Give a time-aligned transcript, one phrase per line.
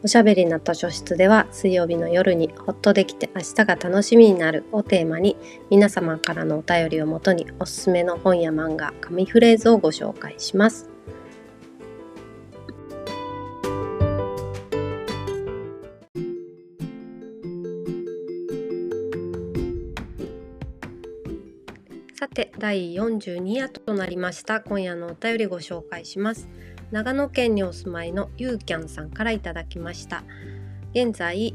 [0.00, 5.36] おしゃべりな図書室では水曜日の夜にほっとできて明日が楽しみになるをテーマに
[5.70, 10.88] 皆様からのお便りをもとにおすすめの本や漫画、紙フレーズをご紹介します。
[22.14, 26.48] さて第42夜となりました今夜のお便りご紹介します。
[26.90, 30.24] 長野県にお住まいのゆうきゃんさんからいただきました。
[30.92, 31.54] 現在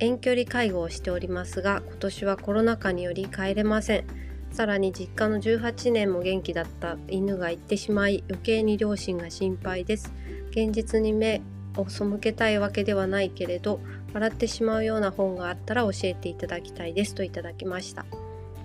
[0.00, 4.04] 遠距離介護をしておりますが今年はコロナ禍により帰れません。
[4.50, 10.12] さらに実家の18年も元気だった犬が行ってしまい余計に両親が心配です。
[10.50, 11.40] 現実に目
[11.76, 13.80] を背けたいわけではないけれど
[14.12, 18.04] 笑ってしまうような本があったら教えていただきたいですといただきました。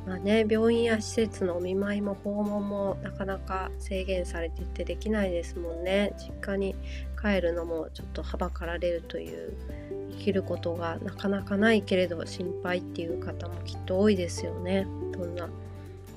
[0.08, 6.76] まあね、病院や施設のお見舞いも訪問もなかなか制限されていてできないですもんね実家に
[7.22, 9.54] 帰るのもちょっとはばかられるという
[10.12, 15.50] 生きることがなかなかないけれど心配っていう方もきっと多いですよねどんな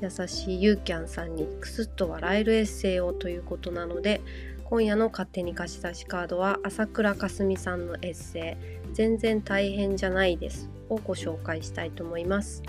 [0.00, 4.20] 優しいユーキャンさんにクスッと笑えるエッセイをということなので
[4.64, 12.62] 今夜の勝手に貸し出しカードは朝倉かすみさんのエッセイ「全然大変じゃないです」をご紹介したいと思います。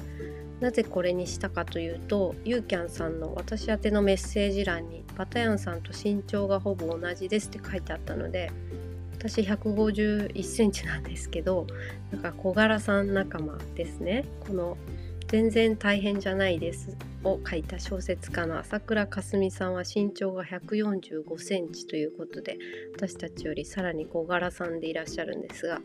[0.61, 8.51] なぜこれにしたかというとユーキャンさんの私宛てのメッセージ欄にバタヤンさんと身長がほぼ同じですって書いてあったので
[9.13, 11.67] 私151センチなんですけど
[12.11, 14.25] なんか小柄さん仲間ですね。
[14.39, 14.77] この
[15.27, 22.57] 全然大変じゃないですを書いた小説家の朝倉かすみさんは身長が145センチということで
[22.97, 25.79] 私たちよりさらに小柄さんでいらっしゃるんですが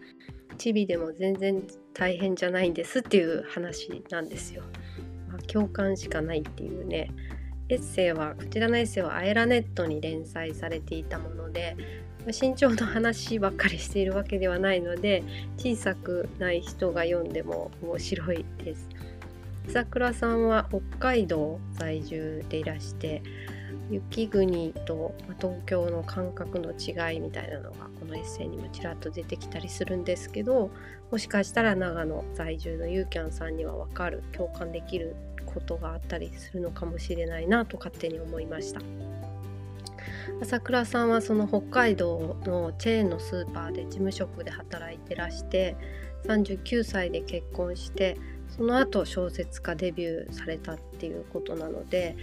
[0.56, 1.62] チビでも全然
[1.94, 4.62] 大変じゃないんですっていう話なんですよ。
[5.28, 7.10] まあ、共感しかないっていうね
[7.68, 11.76] エッセイはこちらのエッセイはアエラネットに連載されていたもので
[12.26, 15.22] 身長の話ばっかりしているわけではないので
[15.56, 18.88] 小さくない人が読んでも面白いです。
[19.68, 23.22] 朝倉さんは北海道在住でいらして
[23.90, 30.70] 雪国と東京の感覚の違いみたいなのがのエッセイにもちらっと出てきたりするんですけど
[31.10, 38.80] もしかしたら長野在住のユーキャンさんには分かる共感できることがあったりするのかもしれないなと勝手に思いました。
[40.40, 45.76] 朝倉さんはその北海道のチェーンのスーパーで事務職で働いてらして
[46.26, 48.18] 39歳で結婚して
[48.48, 52.16] その後小説家デビューされたっていうことなので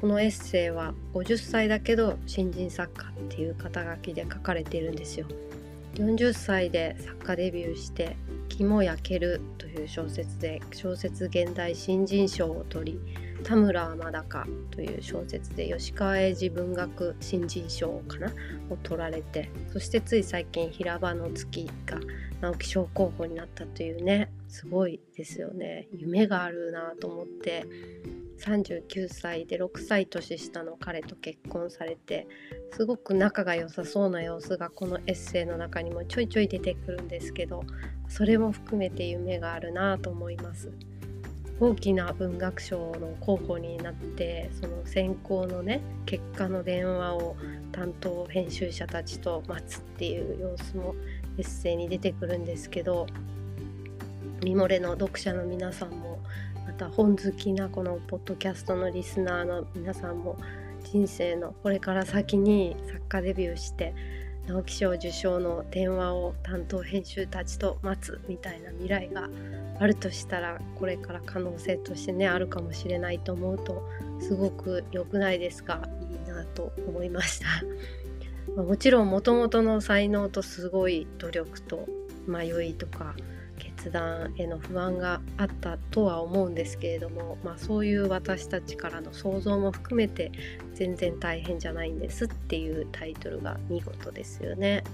[0.00, 5.26] このエッセイは50歳だけど新人作家っていう肩書きで書かれているんですよ。
[5.94, 8.16] 40歳で作家デビューして
[8.48, 13.00] 「肝焼ける」という小説で小説現代新人賞を取り
[13.44, 18.32] 「田村天高」という小説で吉川英治文学新人賞かな
[18.70, 22.00] を取られてそしてつい最近「平場の月」が
[22.40, 27.66] 直木賞候補になったというねすごいですよね夢があるなと思って
[28.40, 32.26] 39歳で6歳年下の彼と結婚されて
[32.72, 37.62] すごく仲が良さそうな様子がこのエッセイの中にもちょいちょい出てくるんですけど
[38.08, 40.72] それも含めて夢があるなと思います。
[41.60, 47.36] 大きな文学賞の候補になってその選考のね結果の電話を
[47.70, 50.94] 担当編集者たちと待つっていう様子も
[51.36, 53.06] エッセイに出てくるんですけど
[54.42, 56.09] ミモレの読者の皆さんも
[56.80, 60.38] た本好きなこのポッドキャストのリスナーの皆さんも
[60.82, 63.94] 人生のこれから先に作家デビューして
[64.46, 69.28] 直木賞受賞の電話を担当編集たちと待つみたいな未来が
[69.78, 73.86] あるとしたらこれから可能性としてねあるかもしれないと思うと
[74.18, 75.82] すごく良くないですか？
[76.10, 77.42] いいなと思いまし
[78.56, 78.62] た。
[78.62, 81.86] もちろんもともとの才能とすごい努力と
[82.26, 83.14] 迷いとか
[83.80, 90.30] 決断への不安があったとは思うんですけれども、まあ、そういう私たちからの想像も含めて
[90.74, 94.84] 全然大変じゃないんですっていうタイトルが見事ですよね。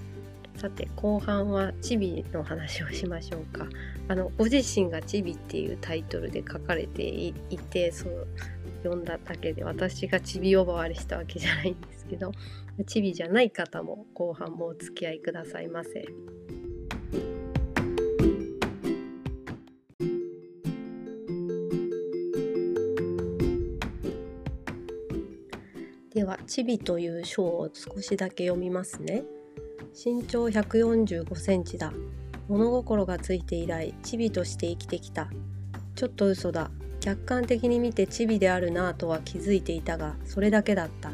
[0.56, 3.66] さて後半はチビの話をしましょうか。
[4.08, 8.28] あのご自身がチビっていうタイトルで書かれていてそう
[8.84, 12.30] 読んだだけで私がチビ呼ばわりしたわけじゃないんですけど
[12.86, 16.06] チビじゃない方も後半もお付き合いくださいませ。
[26.16, 29.22] では「チビ」という章を少しだけ読みますね。
[29.92, 31.92] 身長145センチだ。
[32.48, 35.28] 物心がついて以来チビとして生きてきた。
[35.94, 36.70] ちょっと嘘だ。
[37.00, 41.12] 客観的に見てチビであるなぁとは気づいていたがそれだけだった。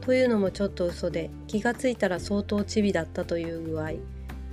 [0.00, 3.92] というのもちょっと嘘で気がついたら相当チビだったという具合。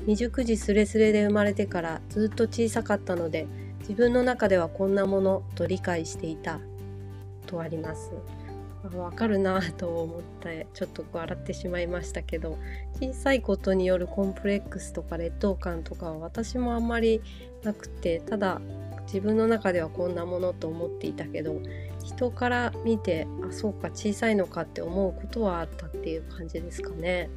[0.02, 3.48] 未熟児すれすれで生まれてからずっと小さかったので
[3.80, 6.60] 自分の中ではこんなものと理解していた。
[7.48, 8.12] とあります。
[8.96, 12.58] わかるなと思ってちょっと笑ってしまいましたけど
[13.02, 17.22] 小さいことによるコンプレックスとか劣等感とかは私もあんまり
[17.64, 18.62] なくてただ
[19.06, 21.60] 自分の中ではこんなものと思っていたけど
[22.04, 27.30] 人から見てあそうか小さいのかって思うことはあったっていう感じですかね。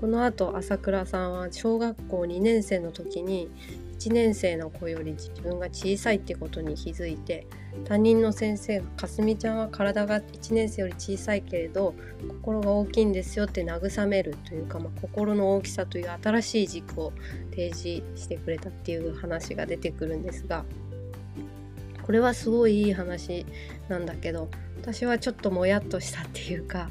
[0.00, 3.50] このあと朝倉さんは小学校2年生の時に
[3.98, 7.48] 1年生の子より自分が小さいってことに気づいて
[7.84, 11.94] 担任の先生が「かすみちゃんは体が1年生より小さいけれど
[12.28, 17.12] 心が大きいんですよ」って慰めるというか、まあ、心の大きさという新しい軸を
[17.50, 20.64] 提示してくれたっていう話が出てくるんですが
[22.02, 23.44] これはすごいいい話
[23.88, 24.48] なんだけど
[24.80, 26.88] 私はちょっともやっとしたっていうか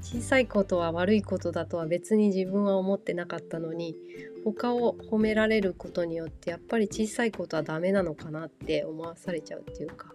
[0.00, 3.96] 小さいことは悪いことだとは別に自分は思ってなかったのに
[4.44, 10.14] 他を褒められることによってやっぱり小さいことはダメなのかなって思わされちゃうっていうか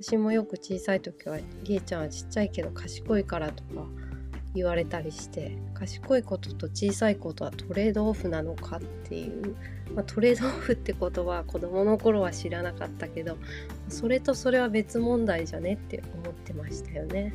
[0.00, 3.86] 私もよく小さい時は「りえちゃんはちっちゃいけど賢いから」とか
[4.54, 8.76] 言われたりして賢いことと小さいことはトレードオフなのか？
[8.76, 9.56] っていう、
[9.94, 13.38] まあ、トレードオフって言葉は子どもの頃は知らなかったけど
[13.88, 17.32] それとそれは別問題じゃねって思ってましたよね。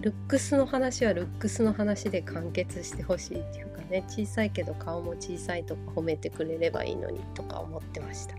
[0.00, 8.36] ルックスの話はルックスの話で完結してほしいっていうかね小さいけど顔も小さいとか褒めてくれればいいのにとか思ってました。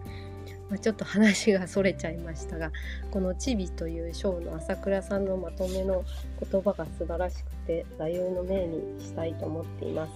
[0.69, 2.71] まあ、ちょっと話がそれちゃいましたが
[3.09, 6.03] この「チビ」という章の朝倉さんのまとめの
[6.39, 10.11] 言葉が素晴らしくて座右の銘にしたいと思っています。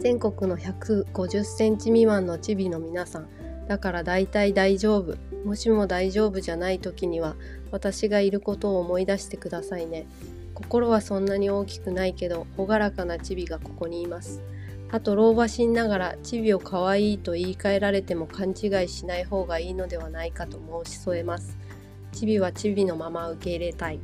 [0.00, 3.28] 全国の150センチ未満のチビの皆さん
[3.68, 7.36] だから大体大丈夫もしも大丈夫じゃない時には
[7.72, 10.06] 私がいることを思い出してくださいね。
[10.54, 14.42] 心はそんなに大きくないけど朗らかなチビがここにいます。
[14.90, 21.56] あと老婆心ながらチビを可愛いと言い換えられても勘違いしない方がいいのではないかと申し添えます。
[22.12, 24.00] チビはチビのまま受け入れたい。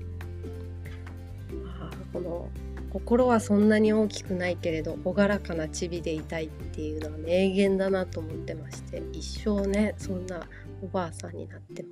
[1.78, 2.48] あこの
[2.90, 10.40] 心はそんなに大きくないけれど朗らかなチビでいたいっていうのは名言だなと思ってまして一生ねそんな
[10.82, 11.88] おばあさんになっても、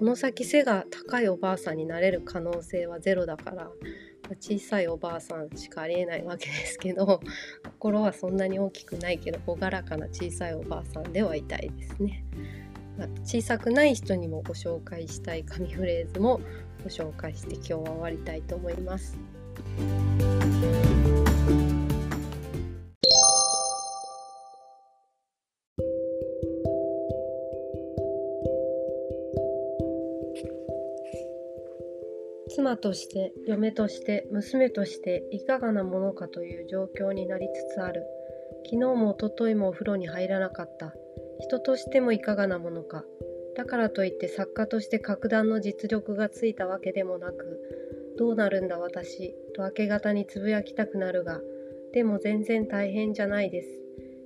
[0.00, 3.70] この先背が高いおばあさんになれる可能性はゼロだから、
[4.40, 7.20] 小さいおばあさんしかありえないわけですけど
[7.78, 12.24] 心はそんなに大きくないけど朗らかな小さいおばあさんではいたいですね。
[12.96, 16.40] ま、小さくない人にもご紹介したい紙フレーズも
[16.82, 19.18] ご紹介して今日は終わりたいと思います。
[32.52, 38.04] 妻として嫁として娘としていかがなものかという状況になりつつある。
[38.64, 40.92] 昨日もおとといもお風呂に入らなかった。
[41.38, 43.04] 人としてもいかがなものか。
[43.56, 47.60] だからといって作家として格段の実力がついたわけでもなく
[48.18, 49.34] どうなるんだ私。
[49.54, 51.40] と明け方につぶやきたくなるが
[51.92, 53.68] でも全然大変じゃないです。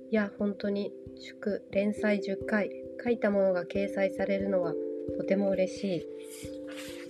[0.09, 2.71] いや本当に祝連載10回
[3.03, 4.73] 書いたものが掲載されるのは
[5.17, 7.04] とても嬉しい。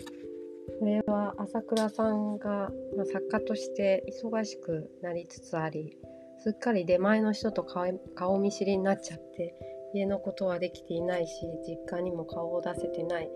[0.80, 5.98] これは朝倉さんが、まあ、作家として忙しくなりつつあり
[6.40, 9.56] すっかり出前の人と顔見知りになっちゃって
[9.94, 11.34] 家のことはできていないし
[11.66, 13.30] 実家にも顔を出せてない、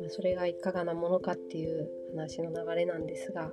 [0.00, 3.52] まあ、それがいかがなものかっていう話の流れなんですが、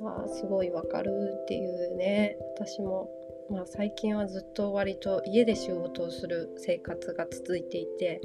[0.00, 1.10] まあ、すごいわかる
[1.42, 3.10] っていうね私も、
[3.50, 8.20] まあ、最近はずっと割と家で仕事をする生活が続いていて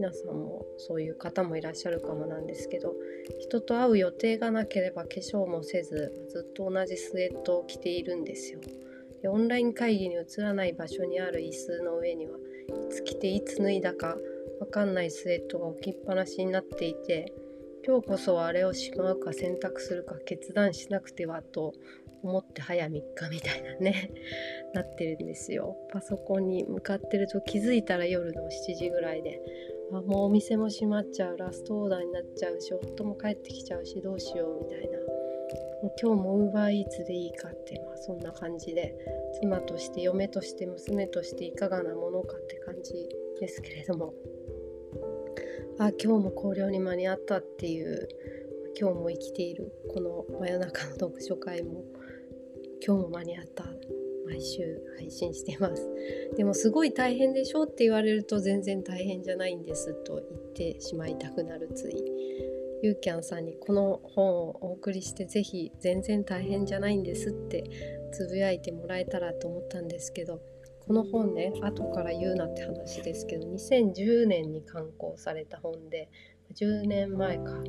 [0.00, 2.94] 皆さんもそういう方もいらっしゃるかもなんですけど
[3.38, 8.60] 人と会う予定がなければ化粧もせずずっと同じスウェットを着ているんですよ。
[9.20, 14.16] でオンライン会議に移らない場所にある椅子の上にはいつ着ていつ脱いだか
[14.58, 17.34] わかんないスウェットが置きっぱなしになっていて
[17.86, 21.74] 今日こそはあれをしまうか選択するか決断しなくてはと
[22.22, 24.10] 思って早3日みたいなね
[24.72, 25.76] なってるんですよ。
[25.90, 29.40] パソコンに向かってると気づいたら夜の7時ぐらいで
[29.92, 34.98] あもうお店も閉まっちゃうラストオーダーになっちゃうし夫も帰ってきちゃうしどうしようみたいな。
[36.00, 38.94] 今日もウーバーイーツでいいかって、まあ、そんな感じで。
[39.40, 43.08] 妻として嫁として娘としていかがなものかって感じ
[43.40, 44.14] ですけれども。
[45.78, 48.08] あ今日も考慮に間に合ったっていう
[48.78, 51.84] 今日も生きているこの真夜中の読書会も
[52.86, 53.64] 今日も間に合った。
[54.30, 55.88] 毎週配信してます。
[56.36, 59.92] でもすごい大変でしょって言われると全然大変じゃないんです。
[60.04, 61.94] と言ってしまいたくなるつい。
[62.82, 67.64] ゆうきゃんさんにこの本をお送りして是非全然大変じゃないんですって
[68.12, 70.40] つぶやいてもらえたらと思ったんですけど
[70.86, 76.08] この本ね後から言うなって話ですけど2010年に刊行された本で
[76.54, 77.62] 10年前か。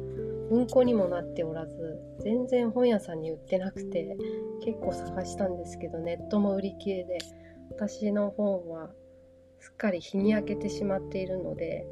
[0.51, 4.17] 文庫にもなっておらず全然本屋さんに売ってなくて
[4.61, 7.19] 結構探したんですけどネットも売り切れで
[7.69, 8.89] 私の本は
[9.59, 11.85] すっかり日に焼けてしまっているので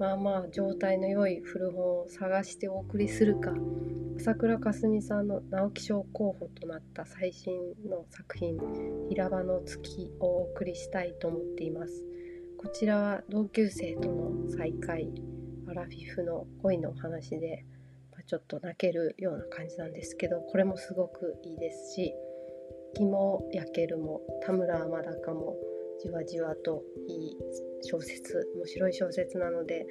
[0.00, 3.52] まあまあ状態の良い古本を探してお送りするか
[4.18, 7.52] 朝倉かすみさんの直木賞候補となった最新
[7.86, 8.56] の作品
[9.10, 12.02] 「平場の月」をお送りしたいと思っています。
[12.56, 15.12] こちらは同級生との再会。
[15.68, 17.64] アラフィフの恋のお話で、
[18.12, 22.14] まあ、ちょっと泣けるような感じなんですけどこれもすごくいいですし
[22.94, 25.56] 「気も焼ける」も田村天高も
[25.98, 27.36] じわじわといい
[27.82, 29.86] 小説面白い小説なので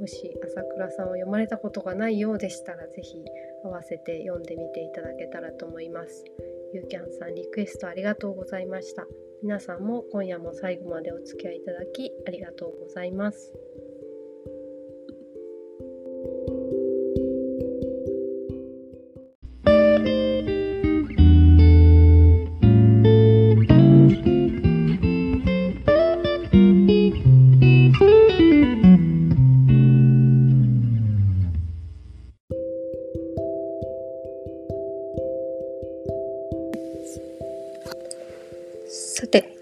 [0.00, 3.24] もし朝倉さんを読まれたことがないようでしたら是非
[3.64, 6.24] 合わせて読んでみていただけたらと思います。
[6.72, 9.06] ゆうきゃんさんリクエストありがとうございました。
[9.42, 13.54] 皆さんも今夜も最後までお付き合いいただきありがとうございます。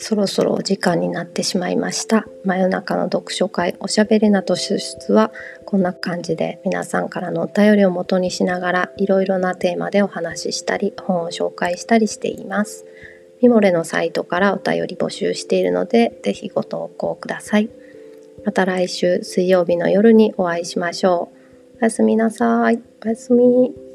[0.03, 2.27] そろそろお時間になってしまいました。
[2.45, 5.31] 真夜中の読書会おしゃべりなと出出は
[5.65, 12.85] こんな感じで皆さんからのお便りを元にしながらいろいろなテーマでお話ししたり本を紹介したりしています。
[13.41, 17.71] ミモレのサイトからお便り募集しているのでぜひご投稿ください。
[18.45, 21.31] また来週水曜日の夜にお会いしましょ
[21.75, 21.79] う。
[21.81, 22.81] おやすみなさい。
[23.05, 23.92] おやすみ。